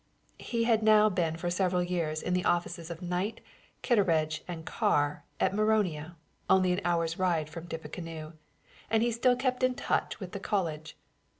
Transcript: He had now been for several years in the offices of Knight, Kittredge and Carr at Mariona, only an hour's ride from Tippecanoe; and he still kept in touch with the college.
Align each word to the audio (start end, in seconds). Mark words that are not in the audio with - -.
He 0.39 0.63
had 0.63 0.81
now 0.81 1.09
been 1.09 1.37
for 1.37 1.51
several 1.51 1.83
years 1.83 2.23
in 2.23 2.33
the 2.33 2.43
offices 2.43 2.89
of 2.89 3.03
Knight, 3.03 3.39
Kittredge 3.83 4.41
and 4.47 4.65
Carr 4.65 5.23
at 5.39 5.53
Mariona, 5.53 6.15
only 6.49 6.73
an 6.73 6.81
hour's 6.83 7.19
ride 7.19 7.51
from 7.51 7.67
Tippecanoe; 7.67 8.33
and 8.89 9.03
he 9.03 9.11
still 9.11 9.35
kept 9.35 9.61
in 9.61 9.75
touch 9.75 10.19
with 10.19 10.31
the 10.31 10.39
college. 10.39 10.97